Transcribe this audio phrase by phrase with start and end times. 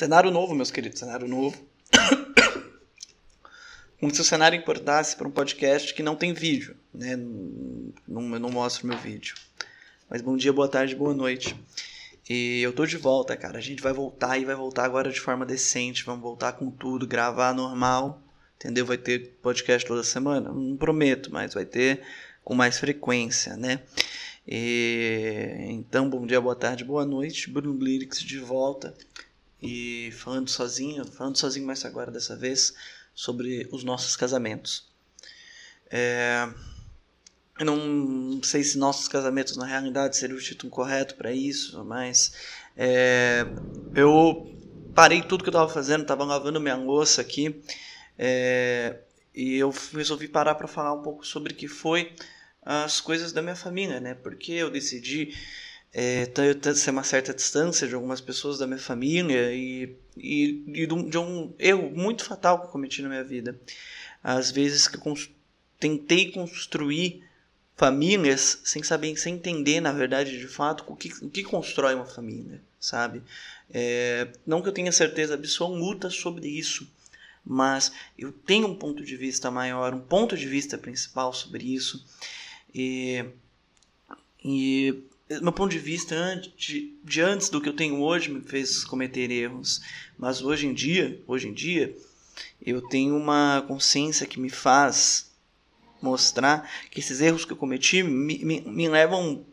[0.00, 1.62] Cenário novo, meus queridos, cenário novo.
[4.00, 7.16] Como se o cenário importasse para um podcast que não tem vídeo, né?
[8.08, 9.34] Não, eu não mostro meu vídeo.
[10.08, 11.54] Mas bom dia, boa tarde, boa noite.
[12.26, 13.58] E eu tô de volta, cara.
[13.58, 16.06] A gente vai voltar e vai voltar agora de forma decente.
[16.06, 18.22] Vamos voltar com tudo, gravar normal.
[18.56, 18.86] Entendeu?
[18.86, 20.50] Vai ter podcast toda semana?
[20.50, 22.00] Não prometo, mas vai ter
[22.42, 23.82] com mais frequência, né?
[24.48, 27.50] E, então, bom dia, boa tarde, boa noite.
[27.50, 28.94] Bruno Lyrics de volta
[29.62, 32.74] e falando sozinho, falando sozinho mais agora dessa vez
[33.14, 34.88] sobre os nossos casamentos.
[35.90, 36.48] É,
[37.58, 42.32] eu não sei se nossos casamentos na realidade seria o título correto para isso, mas
[42.76, 43.46] é,
[43.94, 44.50] eu
[44.94, 47.62] parei tudo que eu estava fazendo, estava lavando minha louça aqui
[48.18, 48.98] é,
[49.34, 52.14] e eu resolvi parar para falar um pouco sobre o que foi
[52.62, 54.14] as coisas da minha família, né?
[54.14, 55.34] Porque eu decidi
[55.92, 56.56] é, ter
[56.88, 61.90] uma certa distância de algumas pessoas da minha família e, e, e de um erro
[61.90, 63.58] muito fatal que eu cometi na minha vida.
[64.22, 65.14] Às vezes que eu
[65.78, 67.24] tentei construir
[67.76, 72.04] famílias sem saber, sem entender, na verdade, de fato, o que, o que constrói uma
[72.04, 73.22] família, sabe?
[73.72, 76.86] É, não que eu tenha certeza absoluta sobre isso,
[77.44, 82.04] mas eu tenho um ponto de vista maior, um ponto de vista principal sobre isso.
[82.74, 83.24] E,
[84.44, 85.02] e
[85.40, 86.52] meu ponto de vista antes,
[87.04, 89.80] de antes do que eu tenho hoje me fez cometer erros,
[90.18, 91.96] mas hoje em dia, hoje em dia,
[92.60, 95.30] eu tenho uma consciência que me faz
[96.02, 99.44] mostrar que esses erros que eu cometi me, me, me levam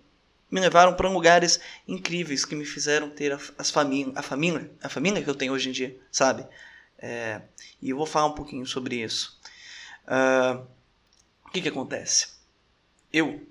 [0.49, 4.87] me levaram para lugares incríveis que me fizeram ter a, as família, a família, a
[4.87, 6.47] família que eu tenho hoje em dia, sabe?
[6.97, 7.41] É,
[7.81, 9.37] e eu vou falar um pouquinho sobre isso.
[10.05, 10.65] Uh,
[11.45, 12.29] o que que acontece?
[13.11, 13.45] Eu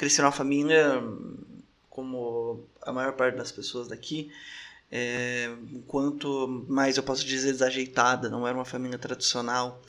[0.00, 1.02] cresci numa família
[1.90, 4.32] como a maior parte das pessoas daqui,
[4.90, 5.50] é,
[5.86, 9.82] quanto mais eu posso dizer desajeitada, não era uma família tradicional.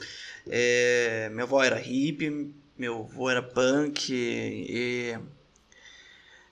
[0.46, 5.18] É, minha avó era hippie, meu avô era punk, e,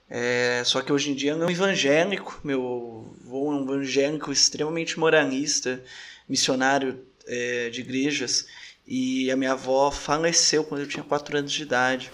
[0.08, 4.98] é, só que hoje em dia é um evangélico, meu avô é um evangélico extremamente
[4.98, 5.84] moralista,
[6.26, 8.46] missionário é, de igrejas,
[8.86, 12.10] e a minha avó faleceu quando eu tinha 4 anos de idade.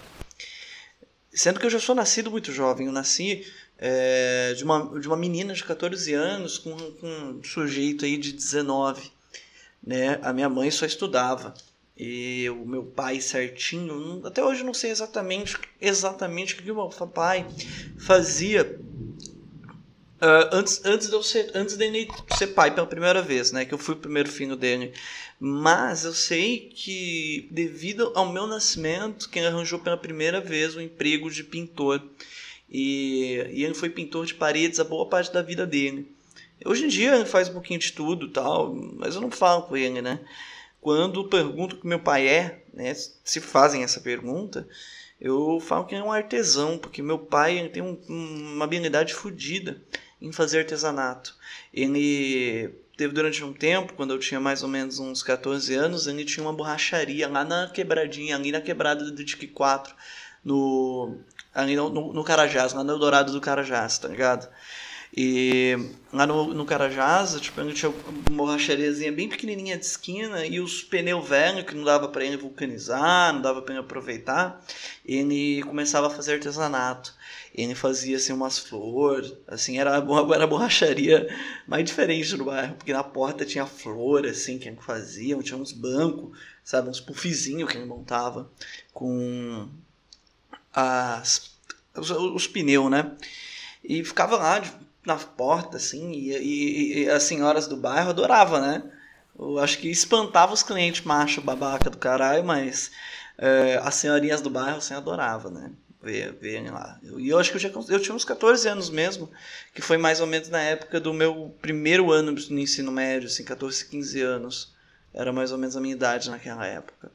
[1.37, 3.45] Sendo que eu já sou nascido muito jovem, eu nasci
[3.77, 8.33] é, de, uma, de uma menina de 14 anos com, com um sujeito aí de
[8.33, 9.11] 19.
[9.85, 10.17] Né?
[10.23, 11.53] A minha mãe só estudava.
[11.95, 16.89] E o meu pai certinho, até hoje não sei exatamente, exatamente o que o meu
[16.89, 17.45] pai
[17.99, 18.79] fazia
[20.19, 23.65] Uh, antes, antes de eu ser, antes dele ser pai pela primeira vez, né?
[23.65, 24.91] Que eu fui o primeiro filho dele.
[25.39, 31.29] Mas eu sei que, devido ao meu nascimento, quem arranjou pela primeira vez o emprego
[31.29, 32.01] de pintor.
[32.69, 36.11] E, e ele foi pintor de paredes a boa parte da vida dele.
[36.65, 39.77] Hoje em dia ele faz um pouquinho de tudo tal, mas eu não falo com
[39.77, 40.19] ele, né?
[40.81, 42.93] Quando pergunto o que meu pai é, né?
[42.95, 44.67] Se fazem essa pergunta,
[45.21, 49.81] eu falo que ele é um artesão, porque meu pai tem um, uma habilidade fodida
[50.21, 51.35] em fazer artesanato.
[51.73, 56.25] Ele teve durante um tempo, quando eu tinha mais ou menos uns 14 anos, ele
[56.25, 59.93] tinha uma borracharia lá na quebradinha, ali na quebrada do Tique 4,
[60.43, 61.17] no,
[61.53, 64.49] ali no, no, no Carajás, lá no Eldorado do Carajás, tá ligado?
[65.15, 65.77] E
[66.13, 71.27] lá no, no Carajás, tipo, tinha uma borrachariazinha bem pequenininha de esquina e os pneus
[71.27, 74.63] velhos que não dava para ele vulcanizar, não dava para ele aproveitar,
[75.05, 77.15] ele começava a fazer artesanato
[77.57, 81.27] ele fazia assim umas flores, assim, era, era a borracharia
[81.67, 85.71] mais diferente do bairro, porque na porta tinha flor, assim, que ele fazia, tinha uns
[85.71, 88.51] bancos, sabe, uns puffzinhos que ele montava
[88.93, 89.67] com
[90.71, 91.51] as,
[91.95, 93.11] os, os pneus, né?
[93.83, 94.71] E ficava lá de,
[95.07, 98.83] na porta, assim, e, e, e, as senhoras do bairro adoravam, né?
[99.39, 102.91] Eu acho que espantava os clientes macho babaca do caralho, mas
[103.37, 105.71] é, as senhorinhas do bairro, assim, adoravam, né?
[106.01, 106.99] ver, lá.
[107.17, 109.29] E eu, acho que eu, já, eu tinha uns 14 anos mesmo,
[109.73, 113.43] que foi mais ou menos na época do meu primeiro ano no ensino médio, assim,
[113.43, 114.75] 14, 15 anos.
[115.13, 117.11] Era mais ou menos a minha idade naquela época.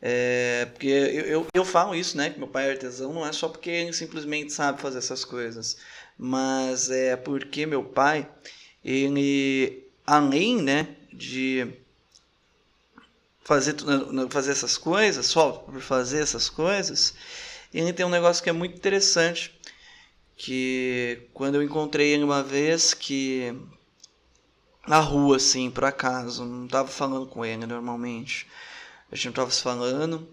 [0.00, 2.30] É, porque eu, eu, eu, falo isso, né?
[2.30, 5.76] Que meu pai é artesão, não é só porque ele simplesmente sabe fazer essas coisas,
[6.16, 8.28] mas é porque meu pai,
[8.84, 11.66] ele, além, né, de
[13.42, 13.74] fazer,
[14.30, 17.14] fazer essas coisas, só por fazer essas coisas,
[17.74, 19.58] ele tem um negócio que é muito interessante,
[20.36, 23.52] que quando eu encontrei ele uma vez, que
[24.86, 28.46] na rua, assim, por acaso, não estava falando com ele normalmente,
[29.10, 30.28] a gente não estava se falando,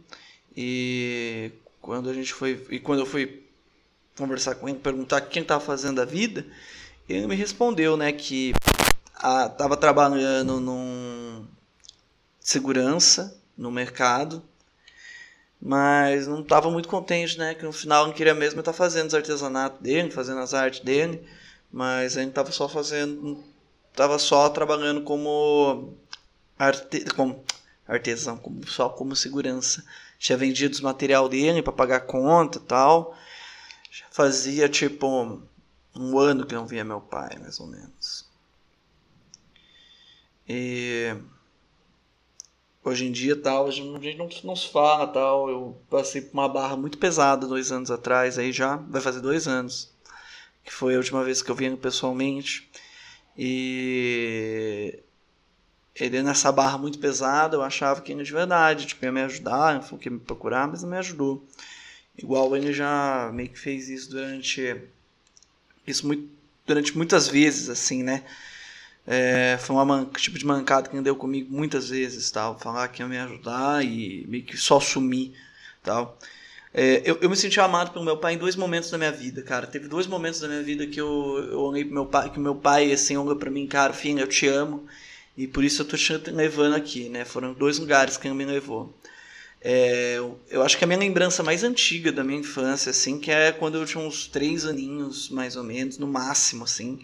[0.56, 1.52] e
[1.82, 3.44] quando a gente foi, e quando eu fui
[4.18, 6.46] conversar com ele, perguntar quem estava fazendo a vida,
[7.08, 8.54] ele me respondeu, né, que
[9.16, 11.46] a, tava trabalhando num
[12.40, 14.42] segurança no mercado,
[15.62, 19.16] mas não estava muito contente, né, que no final não queria mesmo estar fazendo os
[19.16, 21.26] artesanatos dele, fazendo as artes dele,
[21.72, 23.44] mas ele estava só fazendo,
[23.94, 25.94] tava só trabalhando como
[26.58, 27.44] arte, como
[27.88, 29.84] artesão, como, só como segurança.
[30.18, 33.16] Tinha vendido os material dele para pagar conta tal.
[33.92, 35.42] Já fazia tipo
[35.96, 38.26] um ano que não via meu pai, mais ou menos.
[40.48, 41.16] E
[42.84, 45.50] hoje em dia tal, a gente não, não se fala tal.
[45.50, 49.48] Eu passei por uma barra muito pesada dois anos atrás, aí já vai fazer dois
[49.48, 49.94] anos.
[50.64, 52.70] Que foi a última vez que eu vi ele pessoalmente.
[53.38, 55.04] E
[55.96, 59.82] ele nessa barra muito pesada, eu achava que ele de verdade, tipo, ia me ajudar,
[59.82, 61.46] falou que ia me procurar, mas não me ajudou.
[62.18, 64.76] Igual ele já meio que fez isso durante
[65.88, 66.28] isso muito,
[66.66, 68.24] durante muitas vezes, assim, né?
[69.08, 73.02] É, foi uma tipo de mancada que ele deu comigo muitas vezes, tal, falar que
[73.02, 75.34] ia me ajudar e meio que só sumir,
[75.84, 76.18] tal.
[76.74, 79.42] É, eu, eu me senti amado pelo meu pai em dois momentos da minha vida,
[79.42, 79.66] cara.
[79.68, 82.56] Teve dois momentos da minha vida que eu, eu olhei pro meu pai, que meu
[82.56, 84.86] pai, assim, olhou pra mim, cara, filho, eu te amo.
[85.38, 87.26] E por isso eu tô te levando aqui, né?
[87.26, 88.94] Foram dois lugares que me levou.
[89.62, 90.18] É,
[90.50, 93.80] eu acho que a minha lembrança mais antiga da minha infância, assim, que é quando
[93.80, 97.00] eu tinha uns três aninhos, mais ou menos, no máximo, assim,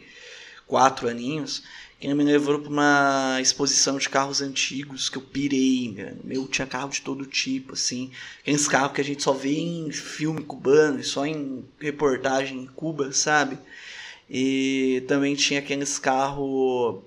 [0.68, 1.64] quatro aninhos,
[2.00, 6.22] que me levou para uma exposição de carros antigos que eu pirei, mano.
[6.24, 8.12] Meu, tinha carro de todo tipo, assim.
[8.42, 12.68] Aqueles carros que a gente só vê em filme cubano e só em reportagem em
[12.68, 13.58] Cuba, sabe?
[14.30, 17.04] E também tinha aqueles carros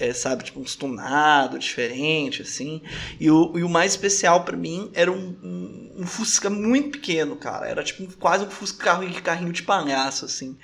[0.00, 2.82] é, sabe, tipo, uns tunados diferente, assim.
[3.20, 7.36] E o, e o mais especial para mim era um, um, um, Fusca muito pequeno,
[7.36, 7.68] cara.
[7.68, 10.58] Era tipo quase um Fusca carro, carrinho de palhaço, assim.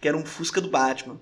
[0.00, 1.20] Que era um Fusca do Batman.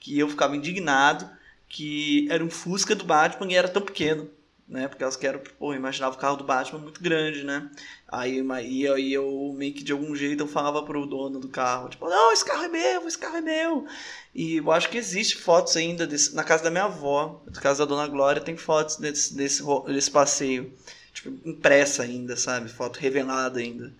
[0.00, 1.30] Que eu ficava indignado
[1.68, 4.28] que era um Fusca do Batman e era tão pequeno
[4.74, 4.88] né?
[4.88, 7.70] Porque elas querem, pô, imaginava o carro do Batman muito grande, né?
[8.08, 11.88] Aí, aí, aí eu meio que de algum jeito eu falava pro dono do carro,
[11.88, 13.86] tipo, não, esse carro é meu, esse carro é meu.
[14.34, 17.86] E eu acho que existe fotos ainda desse, na casa da minha avó, na casa
[17.86, 20.72] da Dona Glória, tem fotos desse, desse, desse passeio,
[21.12, 22.68] tipo, impressa ainda, sabe?
[22.68, 23.92] Foto revelada ainda.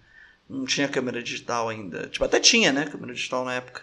[0.51, 2.09] Não tinha câmera digital ainda.
[2.09, 2.87] Tipo, até tinha, né?
[2.87, 3.83] Câmera digital na época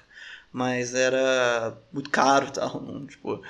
[0.51, 3.41] mas era muito caro tal, tipo,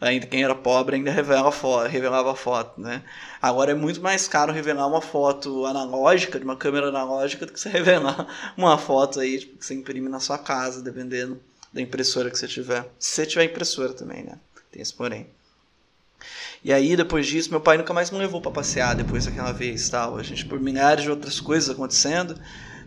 [0.00, 3.02] ainda quem era pobre ainda revela foto, revelava foto, né?
[3.40, 7.60] Agora é muito mais caro revelar uma foto analógica, de uma câmera analógica, do que
[7.60, 8.26] você revelar
[8.56, 11.40] uma foto aí, tipo, que você imprime na sua casa, dependendo
[11.72, 12.90] da impressora que você tiver.
[12.98, 14.38] Se você tiver impressora também, né?
[14.72, 15.28] Tem esse porém.
[16.64, 19.88] E aí, depois disso, meu pai nunca mais me levou para passear depois daquela vez,
[19.88, 20.16] tal.
[20.16, 22.34] A gente, por milhares de outras coisas acontecendo,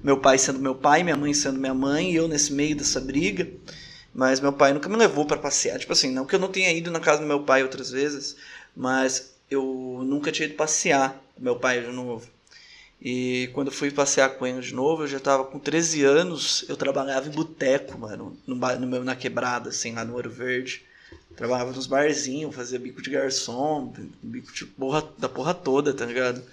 [0.04, 3.00] meu pai sendo meu pai, minha mãe sendo minha mãe, e eu nesse meio dessa
[3.00, 3.48] briga.
[4.14, 5.80] Mas meu pai nunca me levou para passear.
[5.80, 8.36] Tipo assim, não que eu não tenha ido na casa do meu pai outras vezes,
[8.76, 12.28] mas eu nunca tinha ido passear com meu pai de novo.
[13.02, 16.64] E quando eu fui passear com ele de novo, eu já tava com 13 anos,
[16.70, 20.84] eu trabalhava em boteco, mano, no, no meu, na quebrada, assim, lá no Ouro Verde.
[21.36, 26.44] Trabalhava nos barzinhos, fazia bico de garçom, bico de porra, da porra toda, tá ligado?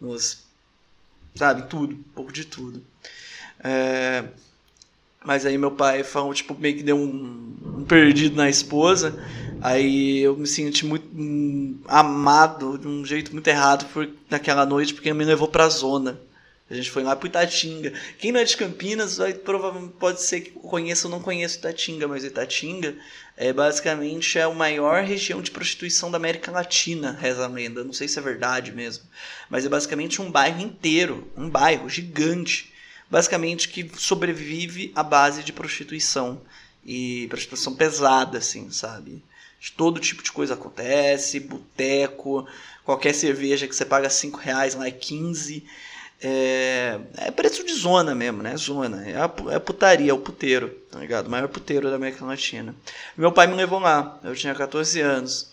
[0.00, 0.44] Nos
[1.34, 1.62] sabe?
[1.62, 2.82] Tudo, um pouco de tudo.
[3.62, 4.24] É,
[5.24, 9.22] mas aí meu pai falou, tipo, meio que deu um, um, perdido na esposa.
[9.60, 14.94] Aí eu me senti muito um, amado de um jeito muito errado por, naquela noite,
[14.94, 16.18] porque me levou pra zona.
[16.70, 17.92] A gente foi lá pro Itatinga.
[18.16, 22.06] Quem não é de Campinas vai, provavelmente pode ser que conheça ou não conheça Itatinga,
[22.06, 22.96] mas Itatinga
[23.36, 27.82] é basicamente é a maior região de prostituição da América Latina, reza a lenda.
[27.82, 29.04] Não sei se é verdade mesmo,
[29.48, 32.72] mas é basicamente um bairro inteiro, um bairro gigante,
[33.10, 36.40] basicamente que sobrevive à base de prostituição
[36.86, 39.20] e prostituição pesada, assim, sabe?
[39.58, 42.46] De todo tipo de coisa acontece, boteco,
[42.84, 45.64] qualquer cerveja que você paga 5 reais lá é 15
[46.22, 48.56] é, é preço de zona mesmo, né?
[48.56, 49.08] Zona.
[49.08, 51.26] É a, é putaria, é o puteiro, tá ligado?
[51.26, 52.74] O maior puteiro da América Latina.
[53.16, 55.50] Meu pai me levou lá, eu tinha 14 anos.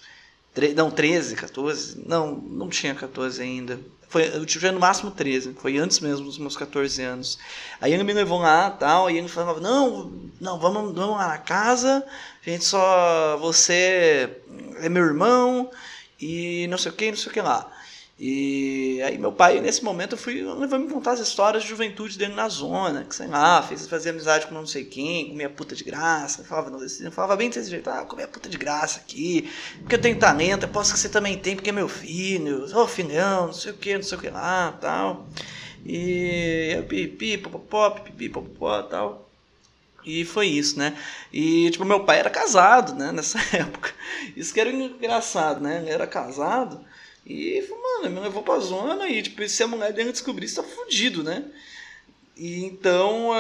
[0.53, 2.03] Tre não, 13, 14?
[2.05, 3.79] Não, não tinha 14 ainda.
[4.09, 7.37] Foi, eu tive no máximo 13, foi antes mesmo dos meus 14 anos.
[7.79, 11.37] Aí ele me levou lá tal, e ele falava: Não, não, vamos, vamos lá na
[11.37, 12.03] casa,
[12.45, 13.37] a gente só.
[13.37, 14.37] Você
[14.79, 15.69] é meu irmão,
[16.19, 17.71] e não sei o que, não sei o que lá.
[18.19, 22.17] E aí meu pai, nesse momento, eu fui levando me contar as histórias de juventude
[22.17, 25.75] dele na zona, que sei lá, fez fazer amizade com não sei quem, comia puta
[25.75, 29.47] de graça, falava, não, falava bem desse jeito, ah, comia puta de graça aqui,
[29.81, 32.83] porque eu tenho talento, eu posso que você também tem, porque é meu filho, ô
[32.83, 35.27] oh, filhão, não sei o que, não sei o que lá, tal.
[35.85, 39.29] E eu pipi, popopó, pipi, popopó, tal.
[40.03, 40.97] E foi isso, né?
[41.31, 43.11] E, tipo, meu pai era casado, né?
[43.11, 43.93] Nessa época.
[44.35, 45.79] Isso que era engraçado, né?
[45.81, 46.83] Ele era casado.
[47.27, 50.63] E, mano, me levou pra zona e, tipo, se a mulher dele descobrir, isso tá
[50.63, 51.43] fudido, né?
[52.37, 53.31] E então,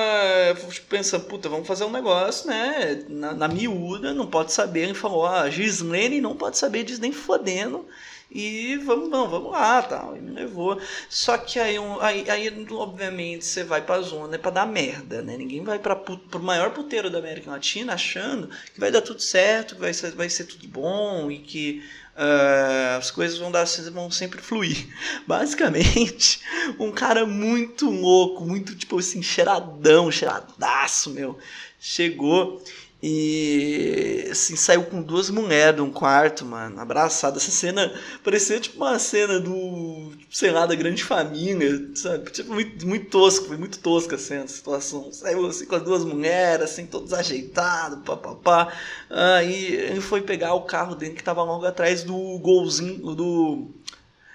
[0.71, 3.05] tipo, pensando, puta, vamos fazer um negócio, né?
[3.07, 4.81] Na, na miúda, não pode saber.
[4.81, 7.85] Ele falou, ah, Gislene não pode saber disso nem fodendo.
[8.29, 10.17] E vamos, não, vamos lá, tal.
[10.17, 10.81] E me levou.
[11.09, 15.21] Só que aí, um, aí, aí obviamente, você vai pra zona é pra dar merda,
[15.21, 15.37] né?
[15.37, 19.75] Ninguém vai pra, pro maior puteiro da América Latina achando que vai dar tudo certo,
[19.75, 21.83] que vai ser, vai ser tudo bom e que
[22.17, 24.87] Uh, as coisas vão, dar, vão sempre fluir.
[25.27, 26.41] Basicamente,
[26.79, 31.37] um cara muito louco, muito tipo assim, cheiradão, cheiradaço, meu,
[31.79, 32.63] chegou
[33.01, 37.37] e assim, saiu com duas mulheres de um quarto, mano, abraçado.
[37.37, 42.31] Essa cena parecia tipo uma cena do, sei lá, da grande família, sabe?
[42.31, 45.11] Tipo, muito, muito tosco, foi muito tosca a cena, a situação.
[45.13, 48.73] Saiu assim com as duas mulheres, assim, todos ajeitados, papapá.
[49.09, 53.69] Aí ele foi pegar o carro dele que tava logo atrás do golzinho, do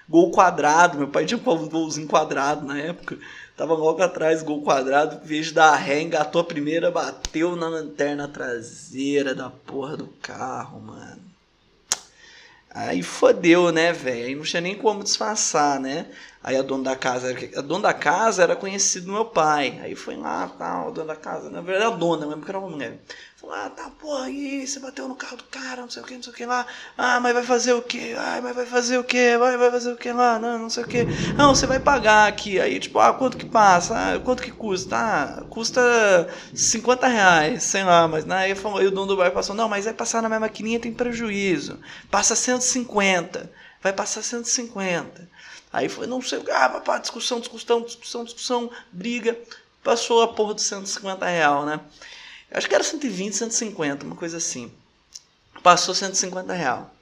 [0.09, 0.99] gol quadrado.
[0.99, 3.19] Meu pai tinha um golzinho quadrado na época.
[3.57, 9.35] Tava logo atrás, gol quadrado, de dar ré, engatou a primeira, bateu na lanterna traseira
[9.35, 11.21] da porra do carro, mano.
[12.75, 14.27] Aí fodeu, né, velho?
[14.27, 16.07] Aí não tinha nem como disfarçar, né?
[16.43, 19.79] Aí a dona da casa, a dona da casa era conhecida do meu pai.
[19.83, 22.59] Aí foi lá, tal, a dona da casa, na verdade a dona, mesmo que era
[22.59, 22.99] uma mulher.
[23.51, 26.23] Ah, tá, porra, aí você bateu no carro do cara, não sei o que, não
[26.23, 26.67] sei o que lá.
[26.97, 28.15] Ah, mas vai fazer o que?
[28.15, 29.37] Ah, mas vai fazer o que?
[29.37, 30.39] Vai, vai fazer o que lá?
[30.39, 31.07] Não, não sei o que.
[31.37, 32.59] Não, você vai pagar aqui.
[32.61, 33.95] Aí, tipo, ah, quanto que passa?
[33.95, 34.97] Ah, quanto que custa?
[34.97, 35.81] Ah, custa
[36.55, 38.09] 50 reais, sei lá.
[38.09, 40.29] Mas né, aí, falou, aí o dono do bar passou, não, mas vai passar na
[40.29, 41.79] minha maquininha tem prejuízo.
[42.11, 43.51] Passa 150.
[43.83, 45.29] Vai passar 150.
[45.73, 49.39] Aí foi, não sei ah, papá, discussão, discussão, discussão, discussão, briga.
[49.83, 51.81] Passou a porra dos 150 reais, né?
[52.53, 54.71] Acho que era 120, 150, uma coisa assim.
[55.63, 56.95] Passou 150 real.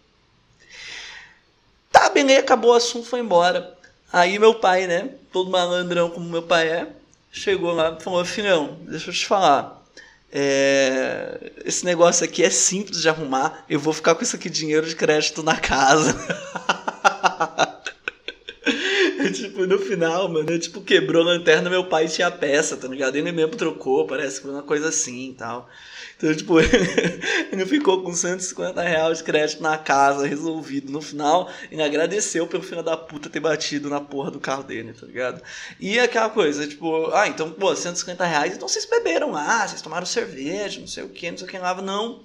[1.90, 3.76] Tá, beleza, acabou o assunto, foi embora.
[4.12, 6.88] Aí meu pai, né, todo malandrão como meu pai é,
[7.33, 9.80] chegou lá e falou, filhão, deixa eu te falar.
[10.33, 13.64] É, esse negócio aqui é simples de arrumar.
[13.69, 16.14] Eu vou ficar com isso aqui dinheiro de crédito na casa.
[19.61, 23.17] tipo, no final, mano, eu, tipo, quebrou a lanterna, meu pai tinha peça, tá ligado?
[23.17, 25.69] Ele mesmo trocou, parece que foi uma coisa assim e tal.
[26.17, 26.55] Então, tipo,
[27.52, 30.90] ele ficou com 150 reais de crédito na casa, resolvido.
[30.93, 34.93] No final, ele agradeceu pelo filho da puta ter batido na porra do carro dele,
[34.93, 35.43] tá ligado?
[35.79, 40.07] E aquela coisa, tipo, ah, então, pô, 150 reais, então vocês beberam lá, vocês tomaram
[40.07, 41.81] cerveja, não sei o que, não sei o que lá.
[41.81, 42.25] Não.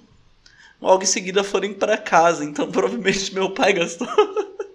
[0.80, 4.06] Logo em seguida foram para casa, então provavelmente meu pai gastou.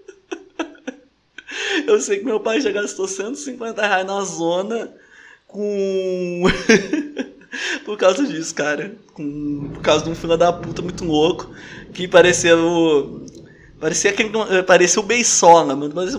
[1.85, 4.93] Eu sei que meu pai já gastou 150 reais na zona
[5.47, 6.43] com.
[7.85, 8.95] por causa disso, cara.
[9.13, 9.69] Com...
[9.73, 11.53] Por causa de um filho da puta muito louco
[11.93, 13.25] que parecia o.
[13.79, 14.31] Parecia, aquele,
[14.65, 15.93] parecia o Beisola, mano.
[15.95, 16.11] Mas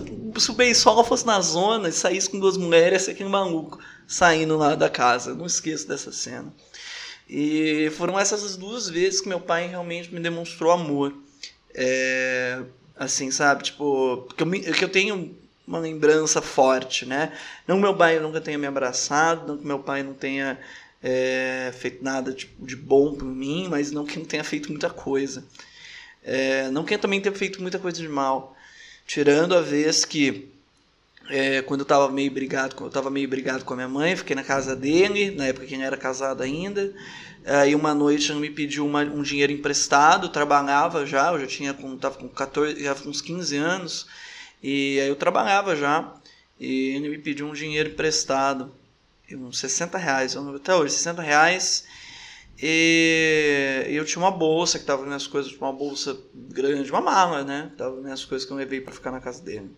[0.43, 3.79] se o Beisola fosse na zona e saísse com duas mulheres, ia ser aquele maluco
[4.05, 5.33] saindo lá da casa.
[5.33, 6.53] não esqueço dessa cena.
[7.27, 11.13] E foram essas as duas vezes que meu pai realmente me demonstrou amor.
[11.73, 12.61] É,
[12.97, 13.63] assim, sabe?
[13.63, 15.35] Tipo, porque eu, que eu tenho
[15.67, 17.31] uma lembrança forte, né?
[17.67, 20.59] Não que meu pai nunca tenha me abraçado, não que meu pai não tenha
[21.01, 24.89] é, feito nada tipo, de bom por mim, mas não que não tenha feito muita
[24.89, 25.43] coisa.
[26.23, 28.55] É, não que também tenha feito muita coisa de mal.
[29.05, 30.52] Tirando a vez que
[31.29, 34.35] é, quando eu estava meio brigado, eu estava meio brigado com a minha mãe, fiquei
[34.35, 36.93] na casa dele, na época que ele era casado ainda.
[37.45, 41.73] Aí uma noite ele me pediu uma, um dinheiro emprestado, trabalhava já, eu já tinha
[41.73, 44.07] com, tava com 14, já uns 15 anos.
[44.61, 46.13] E aí eu trabalhava já
[46.59, 48.73] e ele me pediu um dinheiro emprestado,
[49.31, 51.85] uns 60 reais, até hoje, 60 reais.
[52.61, 57.71] E eu tinha uma bolsa que tava minhas coisas, uma bolsa grande, uma mala, né?
[57.77, 59.71] Tava minhas coisas que eu levei para ficar na casa dele.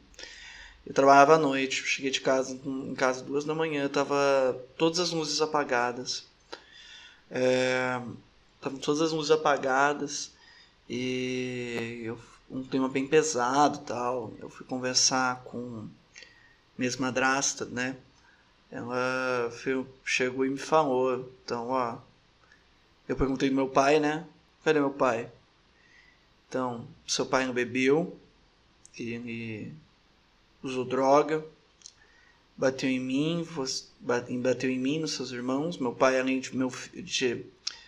[0.86, 5.12] Eu trabalhava à noite, cheguei de casa em casa duas da manhã, tava todas as
[5.12, 6.26] luzes apagadas.
[7.30, 8.00] É,
[8.56, 10.32] estavam todas as luzes apagadas
[10.88, 14.34] e eu um tema bem pesado tal.
[14.40, 15.88] Eu fui conversar com
[16.78, 17.98] minha madrasta, né?
[18.72, 19.52] Ela
[20.04, 21.98] chegou e me falou, então, ó.
[23.08, 24.26] Eu perguntei do meu pai, né?
[24.64, 25.30] Cadê meu pai?
[26.50, 28.18] Então, seu pai não bebeu,
[28.98, 29.74] ele
[30.68, 31.46] usou droga,
[32.58, 33.48] bateu em mim,
[34.42, 35.78] bateu em mim, nos seus irmãos.
[35.78, 37.46] Meu pai, além de meu de,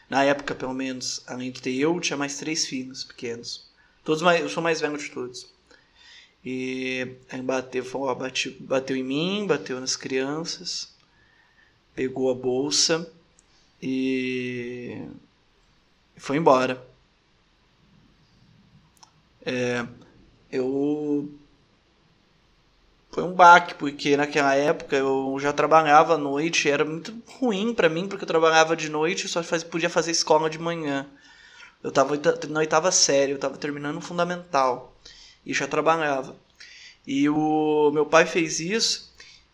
[0.10, 3.68] na época, pelo menos, além de ter eu, tinha mais três filhos pequenos.
[4.04, 5.48] Todos mais, eu sou mais velho de todos.
[6.46, 8.16] E aí bateu, falou, ó,
[8.62, 10.94] bateu em mim, bateu nas crianças,
[11.94, 13.12] pegou a bolsa
[13.82, 15.02] E
[16.16, 16.86] foi embora.
[19.46, 19.86] É,
[20.52, 21.30] eu
[23.18, 27.90] foi um baque, porque naquela época eu já trabalhava à noite, era muito ruim para
[27.90, 31.04] mim, porque eu trabalhava de noite e só faz, podia fazer escola de manhã.
[31.84, 32.14] Eu tava
[32.48, 34.96] na oitava série, eu tava terminando o fundamental
[35.44, 36.36] e já trabalhava.
[37.08, 39.12] E o meu pai fez isso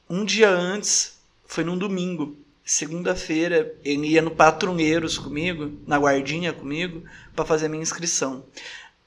[0.10, 2.36] um dia antes, foi num domingo.
[2.66, 7.02] Segunda-feira ele ia no Patrunheiros comigo, na guardinha comigo,
[7.34, 8.44] para fazer a minha inscrição.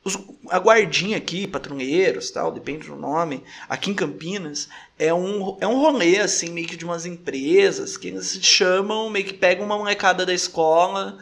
[0.07, 0.17] Os,
[0.51, 5.81] a guardinha aqui, patrulheiros, tal, depende do nome, aqui em Campinas, é um, é um
[5.81, 10.25] rolê, assim, meio que de umas empresas que eles chamam, meio que pegam uma molecada
[10.25, 11.19] da escola,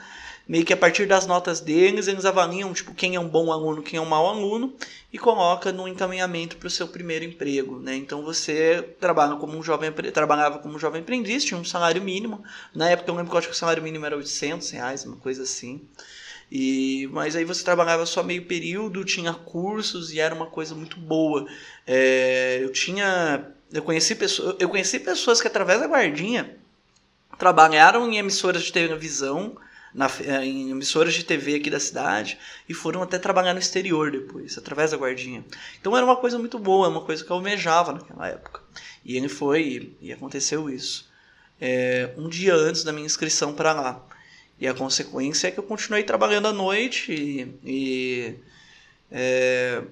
[0.46, 3.82] meio que a partir das notas deles, eles avaliam, tipo, quem é um bom aluno,
[3.82, 4.74] quem é um mau aluno,
[5.10, 7.96] e coloca no encaminhamento para o seu primeiro emprego, né?
[7.96, 12.44] Então você trabalha como um jovem, trabalhava como um jovem aprendiz, tinha um salário mínimo,
[12.74, 15.16] na época eu lembro que eu acho que o salário mínimo era 800 reais, uma
[15.16, 15.80] coisa assim,
[16.56, 21.00] e, mas aí você trabalhava só meio período, tinha cursos e era uma coisa muito
[21.00, 21.48] boa.
[21.84, 23.44] É, eu tinha.
[23.72, 26.56] Eu conheci, pessoas, eu conheci pessoas que através da guardinha
[27.36, 29.56] trabalharam em emissoras de televisão,
[29.92, 34.12] na, é, em emissoras de TV aqui da cidade e foram até trabalhar no exterior
[34.12, 35.44] depois, através da guardinha.
[35.80, 38.60] Então era uma coisa muito boa, uma coisa que eu almejava naquela época.
[39.04, 41.10] E ele foi, e aconteceu isso.
[41.60, 44.13] É, um dia antes da minha inscrição para lá.
[44.64, 48.34] E a consequência é que eu continuei trabalhando à noite e, e
[49.12, 49.82] é,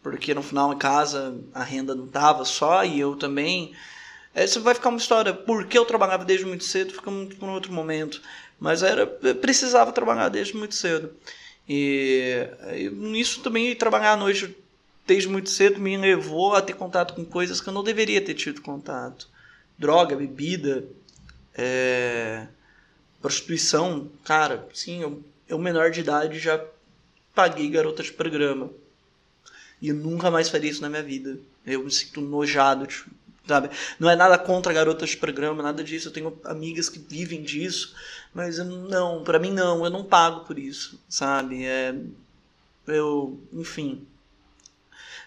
[0.00, 3.72] porque no final em casa a renda não tava só e eu também.
[4.32, 5.34] Essa vai ficar uma história.
[5.34, 8.22] Porque eu trabalhava desde muito cedo, fica muito para um outro momento.
[8.60, 11.12] Mas era precisava trabalhar desde muito cedo.
[11.68, 14.56] E, e isso também trabalhar à noite
[15.04, 18.34] desde muito cedo me levou a ter contato com coisas que eu não deveria ter
[18.34, 19.28] tido contato.
[19.76, 20.84] Droga, bebida,
[21.56, 22.46] é,
[23.22, 26.62] Prostituição, cara, sim, eu, eu menor de idade já
[27.34, 28.70] paguei garota de programa.
[29.80, 31.38] E eu nunca mais faria isso na minha vida.
[31.64, 33.10] Eu me sinto nojado, tipo,
[33.46, 33.70] sabe?
[33.98, 36.08] Não é nada contra garotas de programa, nada disso.
[36.08, 37.94] Eu tenho amigas que vivem disso,
[38.34, 41.64] mas eu, não, para mim não, eu não pago por isso, sabe?
[41.64, 41.94] É,
[42.86, 44.06] eu, enfim,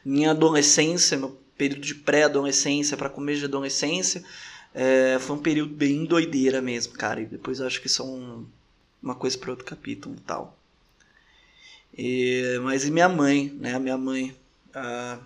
[0.04, 4.24] minha adolescência, meu período de pré-adolescência para começo de adolescência,
[4.76, 7.22] é, foi um período bem doideira mesmo, cara.
[7.22, 8.46] E depois eu acho que são
[9.02, 10.60] uma coisa para outro capítulo tal.
[11.98, 13.80] E, mas e minha mãe, né?
[13.80, 14.36] Minha mãe.
[14.74, 15.18] A,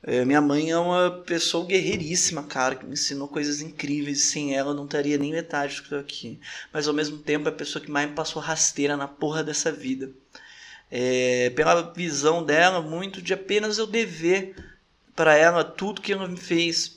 [0.00, 4.22] é, minha mãe é uma pessoa guerreiríssima, cara, que me ensinou coisas incríveis.
[4.26, 6.38] Sem ela eu não teria nem metade do que eu tô aqui.
[6.72, 9.72] Mas ao mesmo tempo é a pessoa que mais me passou rasteira na porra dessa
[9.72, 10.12] vida.
[10.88, 14.54] É, pela visão dela, muito de apenas eu dever
[15.16, 16.96] para ela tudo que ela me fez.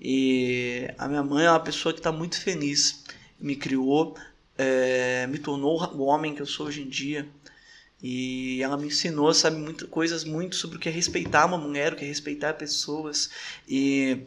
[0.00, 3.04] E a minha mãe é uma pessoa que está muito feliz.
[3.38, 4.16] Me criou,
[4.56, 7.28] é, me tornou o homem que eu sou hoje em dia.
[8.02, 11.92] E ela me ensinou, sabe, muito, coisas muito sobre o que é respeitar uma mulher,
[11.92, 13.28] o que é respeitar pessoas.
[13.68, 14.22] E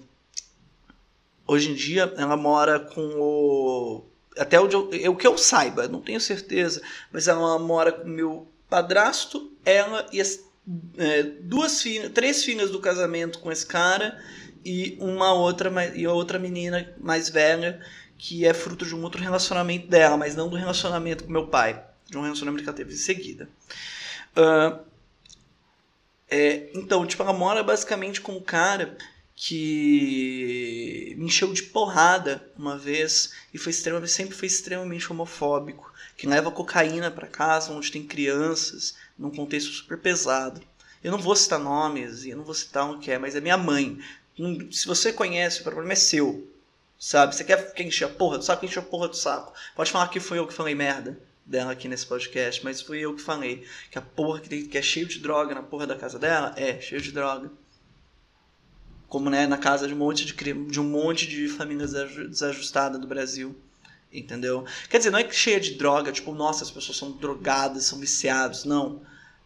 [1.48, 4.06] hoje em dia ela mora com o.
[4.38, 6.82] Até onde eu, o que eu saiba, não tenho certeza,
[7.12, 10.40] mas ela mora com meu padrasto, ela e as
[10.98, 14.20] é, duas filhas, três filhas do casamento com esse cara
[14.64, 17.82] e uma outra e outra menina mais velha
[18.18, 21.84] que é fruto de um outro relacionamento dela, mas não do relacionamento com meu pai,
[22.10, 23.50] de um relacionamento que ela teve em seguida.
[24.38, 24.80] Uh,
[26.30, 28.98] é, então, tipo, ela mora basicamente com um cara
[29.36, 36.28] que me encheu de porrada uma vez e foi extremamente, sempre foi extremamente homofóbico, que
[36.28, 40.62] leva cocaína para casa onde tem crianças, num contexto super pesado.
[41.04, 43.42] Eu não vou citar nomes, e eu não vou citar o que é, mas é
[43.42, 44.00] minha mãe.
[44.72, 46.50] Se você conhece, o problema é seu.
[46.98, 47.36] Sabe?
[47.36, 49.54] Você quer que encher a porra do saco, enche a porra do saco.
[49.76, 53.14] Pode falar que foi eu que falei merda dela aqui nesse podcast, mas fui eu
[53.14, 56.18] que falei que a porra que, que é cheio de droga na porra da casa
[56.18, 57.52] dela é cheio de droga.
[59.08, 63.06] Como né, na casa de um monte de, de um monte de famílias desajustadas do
[63.06, 63.56] Brasil.
[64.12, 64.66] Entendeu?
[64.90, 68.00] Quer dizer, não é que cheia de droga, tipo, nossa, as pessoas são drogadas, são
[68.00, 68.64] viciados.
[68.64, 69.02] Não.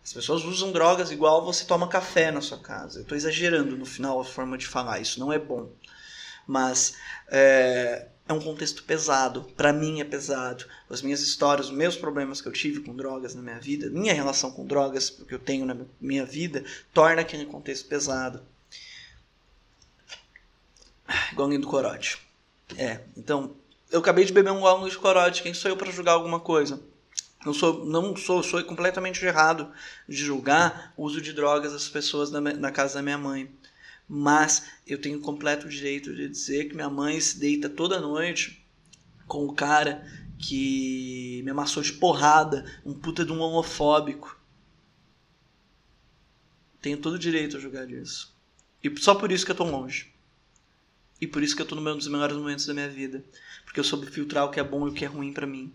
[0.08, 3.00] As pessoas usam drogas igual você toma café na sua casa.
[3.00, 5.70] Eu estou exagerando no final a forma de falar, isso não é bom.
[6.48, 6.96] Mas
[7.28, 9.42] é, é um contexto pesado.
[9.58, 10.66] Para mim é pesado.
[10.90, 14.14] As minhas histórias, os meus problemas que eu tive com drogas na minha vida, minha
[14.14, 18.42] relação com drogas que eu tenho na minha vida, torna aquele contexto pesado.
[21.34, 22.18] Igual do corote.
[22.78, 23.58] É, então,
[23.92, 25.44] eu acabei de beber um gole de corote.
[25.44, 26.82] Quem sou eu para julgar alguma coisa?
[27.46, 29.72] Não sou, não sou, sou completamente errado
[30.08, 33.52] de julgar o uso de drogas das pessoas na, casa da minha mãe.
[34.08, 38.66] Mas eu tenho completo direito de dizer que minha mãe se deita toda noite
[39.28, 40.06] com o cara
[40.40, 44.40] que me amassou de porrada, um puta de um homofóbico.
[46.82, 48.36] Tenho todo o direito a julgar disso.
[48.84, 50.14] E só por isso que eu tô longe.
[51.20, 53.24] E por isso que eu tô num dos melhores momentos da minha vida.
[53.66, 55.74] Porque eu soube filtrar o que é bom e o que é ruim para mim.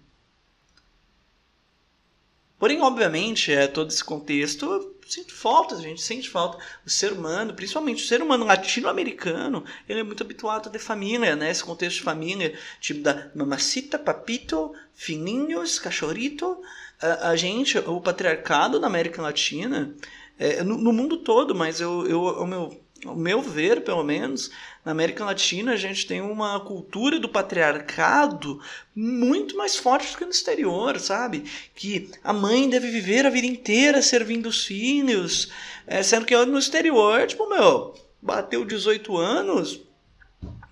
[2.63, 6.59] Porém, obviamente, é todo esse contexto, eu sinto falta, a gente sente falta.
[6.87, 11.51] O ser humano, principalmente o ser humano latino-americano, ele é muito habituado ter família, né?
[11.51, 16.57] Esse contexto de família, tipo da mamacita, papito, fininhos, cachorrito.
[17.01, 19.93] A, a gente, o patriarcado na América Latina,
[20.39, 24.51] é, no, no, mundo todo, mas eu, eu, o meu ao meu ver, pelo menos,
[24.85, 28.61] na América Latina a gente tem uma cultura do patriarcado
[28.95, 31.45] muito mais forte do que no exterior, sabe?
[31.75, 35.51] Que a mãe deve viver a vida inteira servindo os filhos,
[35.87, 39.81] é, sendo que no exterior, tipo, meu, bateu 18 anos,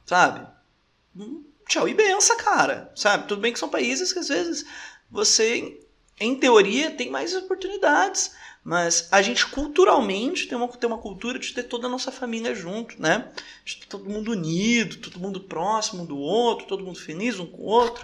[0.06, 0.46] sabe?
[1.16, 3.26] Hum, tchau e benção, cara, sabe?
[3.26, 4.64] Tudo bem que são países que às vezes
[5.10, 5.80] você,
[6.20, 11.54] em teoria, tem mais oportunidades, mas a gente culturalmente tem uma, tem uma cultura de
[11.54, 13.32] ter toda a nossa família junto, né?
[13.64, 17.66] De todo mundo unido, todo mundo próximo do outro, todo mundo feliz um com o
[17.66, 18.02] outro.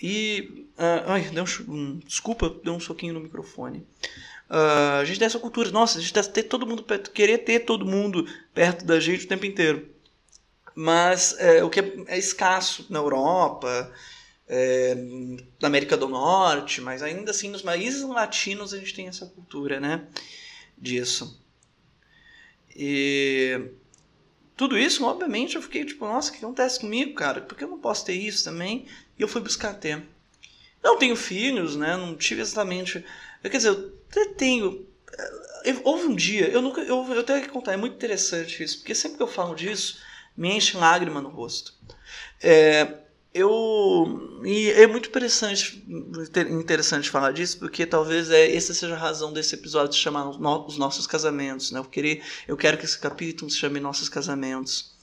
[0.00, 0.68] E.
[0.78, 3.84] Uh, ai, deu um, um, desculpa, deu um soquinho no microfone.
[4.48, 7.38] Uh, a gente tem essa cultura, nossa, a gente deve ter todo mundo perto, querer
[7.38, 9.88] ter todo mundo perto da gente o tempo inteiro.
[10.76, 13.92] Mas é, o que é, é escasso na Europa,
[14.48, 14.94] é,
[15.60, 19.78] na América do Norte, mas ainda assim nos países latinos a gente tem essa cultura,
[19.78, 20.06] né?
[20.76, 21.40] Disso.
[22.74, 23.70] E
[24.56, 27.40] tudo isso, obviamente, eu fiquei tipo, nossa, o que acontece comigo, cara?
[27.40, 28.86] Por que eu não posso ter isso também?
[29.18, 30.02] E eu fui buscar ter.
[30.82, 31.96] Não tenho filhos, né?
[31.96, 33.04] Não tive exatamente.
[33.42, 34.86] Quer dizer, eu até tenho.
[35.84, 36.80] Houve um dia, eu nunca.
[36.80, 40.00] Eu, eu tenho que contar, é muito interessante isso, porque sempre que eu falo disso,
[40.36, 41.74] me enche lágrima no rosto.
[42.40, 42.98] É,
[43.38, 45.82] eu e é muito interessante
[46.50, 50.76] interessante falar disso porque talvez é essa seja a razão desse episódio se chamar os
[50.76, 51.78] nossos casamentos né?
[51.78, 54.94] Eu queria eu quero que esse capítulo se chame nossos casamentos.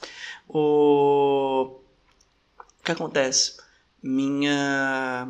[0.47, 1.79] O,
[2.83, 3.57] que acontece?
[4.01, 5.27] Minha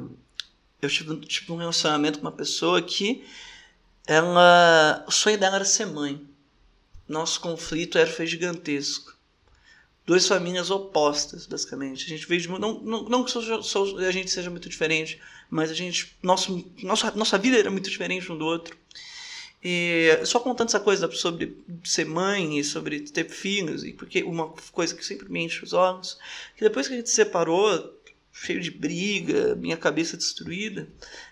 [0.82, 3.26] eu tive, tive um relacionamento com uma pessoa que
[4.08, 6.22] ela o sonho dela era ser mãe.
[7.08, 9.15] Nosso conflito era foi gigantesco
[10.06, 12.06] duas famílias opostas, basicamente.
[12.06, 13.32] A gente veio de não não, não que
[14.06, 18.32] a gente seja muito diferente, mas a gente nosso nossa nossa vida era muito diferente
[18.32, 18.78] um do outro.
[19.68, 24.50] E só contando essa coisa sobre ser mãe e sobre ter filhos, e porque uma
[24.72, 26.20] coisa que sempre me enche os olhos,
[26.56, 28.00] que depois que a gente se separou,
[28.32, 30.88] cheio de briga, minha cabeça destruída,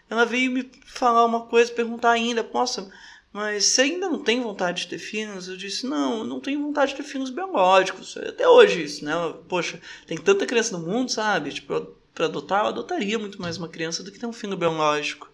[0.09, 2.91] ela veio me falar uma coisa, perguntar ainda, nossa,
[3.33, 5.47] mas você ainda não tem vontade de ter filhos?
[5.47, 8.15] Eu disse, não, eu não tenho vontade de ter filhos biológicos.
[8.15, 9.13] Até hoje isso, né?
[9.49, 11.51] Poxa, tem tanta criança no mundo, sabe?
[11.51, 11.81] Tipo,
[12.13, 15.31] para adotar, eu adotaria muito mais uma criança do que ter um filho biológico.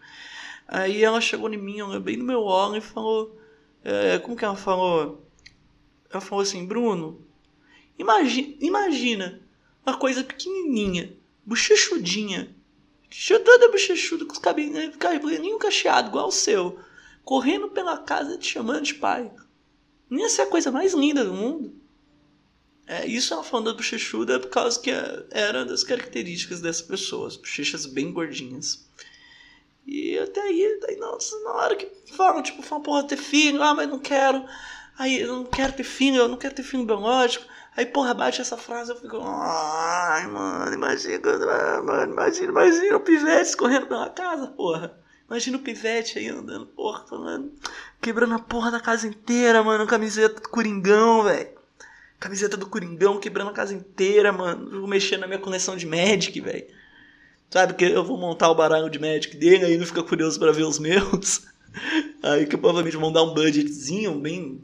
[0.66, 3.38] Aí ela chegou em mim, bem no meu olho e falou,
[3.84, 5.22] é, como que ela falou?
[6.10, 7.22] Ela falou assim, Bruno,
[7.98, 9.42] imagina, imagina
[9.86, 11.14] uma coisa pequenininha,
[11.46, 12.56] bochechudinha,
[13.44, 16.80] toda bochechuda, com os cabelinhos, cabelinho cacheado, igual o seu
[17.30, 19.32] correndo pela casa te chamando de pai.
[20.10, 21.80] Ia ser a coisa mais linda do mundo.
[22.88, 24.90] É, isso é uma falando da bochechuda por causa que
[25.30, 28.90] era das características dessa pessoa, as bochechas bem gordinhas.
[29.86, 33.76] E até aí, daí, nossa, na hora que falam, tipo, falam, porra, ter filho, ah,
[33.76, 34.44] mas não quero.
[34.98, 37.46] Aí, eu não quero ter filho, eu não quero ter filho biológico.
[37.78, 41.20] Aí, porra, bate essa frase, eu fico, ai, mano, imagina,
[41.84, 45.00] mano, imagina, imagina o pivete correndo pela casa, porra.
[45.30, 47.52] Imagina o pivete aí andando, porra, falando,
[48.02, 49.86] quebrando a porra da casa inteira, mano.
[49.86, 51.50] Camiseta do Coringão, velho.
[52.20, 54.80] Camiseta do Coringão quebrando a casa inteira, mano.
[54.80, 56.66] vou mexer na minha coleção de Magic, velho.
[57.50, 60.52] Sabe que eu vou montar o baralho de Magic dele, aí não fica curioso para
[60.52, 61.48] ver os meus.
[62.22, 64.60] Aí que provavelmente vão dar um budgetzinho bem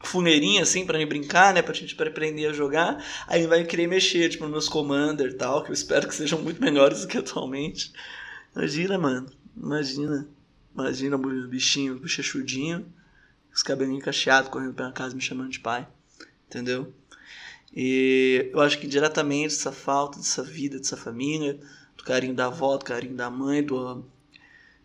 [0.00, 3.02] funeirinho assim para me brincar, né, pra gente pra aprender a jogar.
[3.28, 6.40] Aí vai querer mexer, tipo, nos meus commander e tal, que eu espero que sejam
[6.40, 7.92] muito melhores do que atualmente.
[8.54, 9.30] Imagina, mano.
[9.56, 10.28] Imagina.
[10.74, 12.86] Imagina o bichinho, bochechudinho,
[13.52, 15.88] os cabelinhos cacheados correndo pela casa me chamando de pai.
[16.46, 16.92] Entendeu?
[17.74, 21.58] E eu acho que diretamente essa falta dessa vida, dessa família,
[21.96, 24.04] do carinho da avó, do carinho da mãe, do,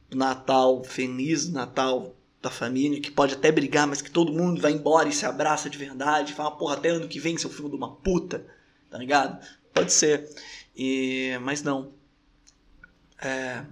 [0.10, 4.62] do Natal feliz, do Natal da família, que pode até brigar, mas que todo mundo
[4.62, 7.70] vai embora e se abraça de verdade, fala, porra, até ano que vem seu filho
[7.70, 8.46] de uma puta,
[8.90, 9.46] tá ligado?
[9.74, 10.28] Pode ser.
[10.76, 11.94] E, mas não.
[13.22, 13.64] É,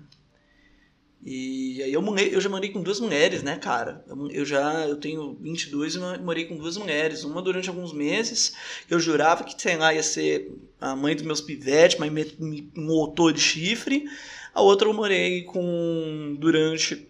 [1.21, 4.03] E aí eu, morei, eu já morei com duas mulheres, né, cara?
[4.31, 7.23] Eu, já eu tenho 22 e morei com duas mulheres.
[7.23, 8.53] Uma durante alguns meses,
[8.89, 12.71] eu jurava que, sei lá, ia ser a mãe dos meus pivetes, mas me, me
[12.73, 14.05] motor de chifre.
[14.53, 17.09] A outra eu morei com durante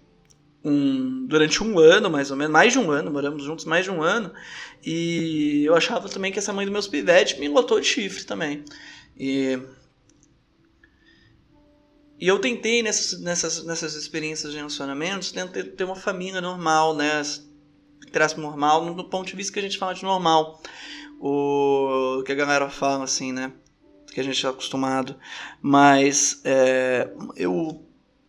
[0.63, 3.91] um, durante um ano, mais ou menos, mais de um ano, moramos juntos mais de
[3.91, 4.34] um ano.
[4.84, 8.63] E eu achava também que essa mãe dos meus pivetes me lotou de chifre também.
[9.17, 9.60] E
[12.19, 17.21] e eu tentei nessas, nessas, nessas experiências de relacionamentos ter, ter uma família normal, né?
[18.12, 20.62] Traço normal, no ponto de vista que a gente fala de normal.
[21.17, 23.53] O que a galera fala, assim, né?
[24.13, 25.15] Que a gente está acostumado.
[25.62, 27.86] Mas é, eu,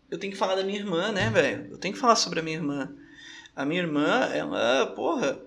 [0.09, 1.73] eu tenho que falar da minha irmã, né, velho?
[1.73, 2.95] Eu tenho que falar sobre a minha irmã.
[3.57, 5.41] A minha irmã, ela, porra.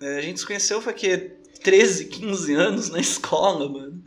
[0.00, 1.18] É, a gente se conheceu foi que
[1.62, 4.02] 13, 15 anos na escola, mano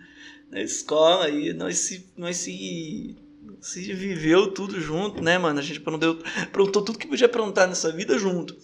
[0.49, 3.15] na escola e nós se, nós se,
[3.62, 5.60] se viveu tudo junto, né, mano?
[5.60, 8.57] A gente aprontou tudo que podia aprontar nessa vida junto.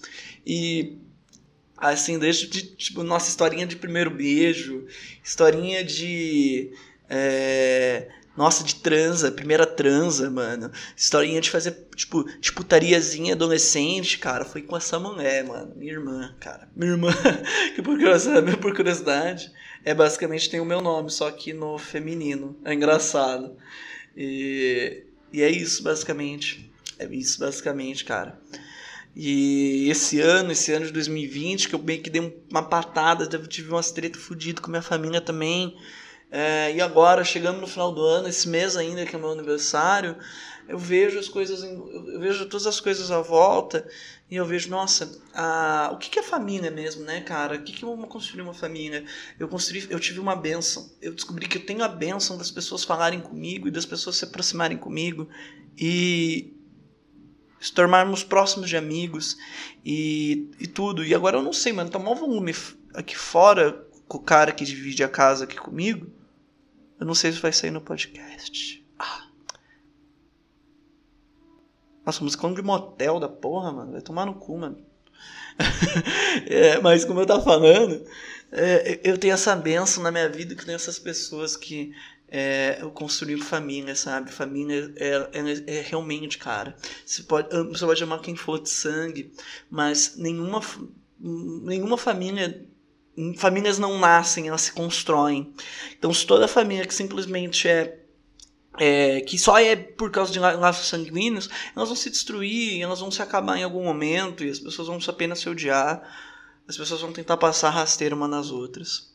[0.45, 0.97] E
[1.77, 4.85] assim, desde de, tipo, nossa historinha de primeiro beijo,
[5.23, 6.71] historinha de.
[7.09, 10.71] É, nossa, de transa, primeira transa, mano.
[10.97, 14.43] Historinha de fazer, tipo, de putariazinha adolescente, cara.
[14.43, 15.73] Foi com essa mulher, mano.
[15.75, 16.67] Minha irmã, cara.
[16.75, 17.11] Minha irmã,
[17.75, 19.51] que por curiosidade, por curiosidade
[19.85, 22.57] é basicamente tem o meu nome, só que no feminino.
[22.65, 23.55] É engraçado.
[24.17, 26.71] E, e é isso, basicamente.
[26.97, 28.39] É isso, basicamente, cara.
[29.15, 33.69] E esse ano, esse ano de 2020, que eu meio que dei uma patada, tive
[33.69, 35.77] umas treta fodidas com minha família também.
[36.35, 40.17] É, e agora, chegando no final do ano, esse mês ainda, que é meu aniversário,
[40.67, 43.87] eu vejo as coisas, eu vejo todas as coisas à volta
[44.31, 47.57] e eu vejo, nossa, a, o que, que é família mesmo, né, cara?
[47.57, 49.05] O que, que é uma construir uma família?
[49.37, 50.89] Eu construí, eu tive uma benção.
[50.99, 54.25] Eu descobri que eu tenho a benção das pessoas falarem comigo e das pessoas se
[54.25, 55.29] aproximarem comigo
[55.77, 56.51] e
[57.61, 59.37] se tornarmos próximos de amigos
[59.85, 61.05] e, e tudo.
[61.05, 62.55] E agora eu não sei, mano, tá maior volume
[62.91, 66.22] aqui fora com o cara que divide a casa aqui comigo.
[66.99, 68.83] Eu não sei se vai sair no podcast.
[72.05, 73.91] Nossa, musicão de motel da porra, mano.
[73.93, 74.77] Vai tomar no cu, mano.
[76.47, 78.05] é, mas como eu tava falando,
[78.51, 81.93] é, eu tenho essa benção na minha vida que tem essas pessoas que
[82.27, 84.31] é, eu construí família, sabe?
[84.31, 86.75] Família é, é, é, realmente, cara.
[87.05, 89.31] Você pode, você pode amar quem for de sangue,
[89.69, 90.59] mas nenhuma,
[91.19, 92.67] nenhuma família.
[93.37, 95.53] Famílias não nascem, elas se constroem.
[95.97, 97.99] Então, se toda família que simplesmente é
[98.79, 103.11] é, que só é por causa de laços sanguíneos, elas vão se destruir, elas vão
[103.11, 106.01] se acabar em algum momento e as pessoas vão apenas se odiar,
[106.67, 109.13] as pessoas vão tentar passar rasteira uma nas outras.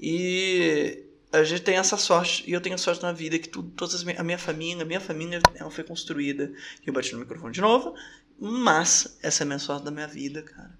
[0.00, 3.94] E a gente tem essa sorte, e eu tenho sorte na vida que tudo, todas
[3.94, 6.52] as, a minha família, a minha família ela foi construída.
[6.86, 7.94] Eu bati no microfone de novo,
[8.38, 10.77] mas essa é a minha sorte da minha vida, cara.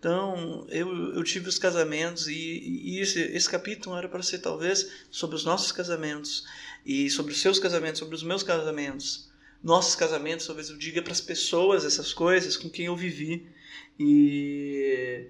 [0.00, 4.90] Então, eu, eu tive os casamentos e, e esse, esse capítulo era para ser talvez
[5.10, 6.46] sobre os nossos casamentos
[6.86, 9.30] e sobre os seus casamentos, sobre os meus casamentos,
[9.62, 13.46] nossos casamentos, talvez eu diga para as pessoas essas coisas com quem eu vivi.
[13.98, 15.28] E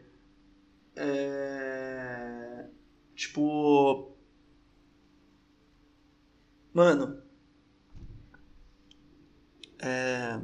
[0.95, 2.67] é,
[3.17, 4.17] tipo
[6.73, 7.21] mano
[9.81, 10.41] é,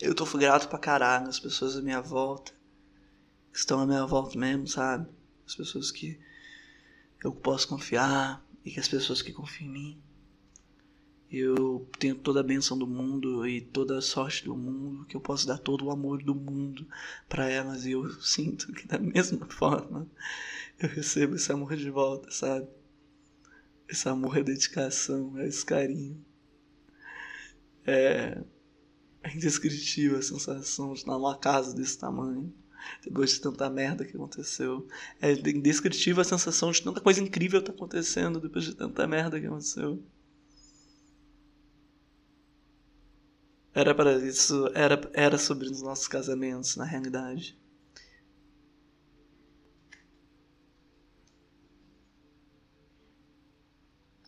[0.00, 2.52] eu tô grato pra caralho as pessoas à minha volta
[3.52, 5.08] que estão à minha volta mesmo, sabe?
[5.46, 6.18] As pessoas que
[7.22, 10.02] eu posso confiar, e que as pessoas que confiam em mim,
[11.30, 15.20] eu tenho toda a benção do mundo e toda a sorte do mundo, que eu
[15.20, 16.86] posso dar todo o amor do mundo
[17.28, 20.08] para elas e eu sinto que da mesma forma
[20.78, 22.66] eu recebo esse amor de volta, sabe?
[23.88, 26.24] Esse amor é dedicação, esse carinho.
[27.86, 28.42] É,
[29.24, 32.52] é indescritível a sensação de estar numa casa desse tamanho
[33.02, 34.86] depois de tanta merda que aconteceu.
[35.20, 39.46] É indescritível a sensação de tanta coisa incrível tá acontecendo depois de tanta merda que
[39.46, 40.02] aconteceu.
[43.72, 47.58] Era para isso, era, era sobre os nossos casamentos, na realidade.